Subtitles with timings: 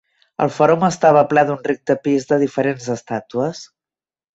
[0.45, 3.67] El fòrum estava ple d'un ric tapís de diferents estàtues.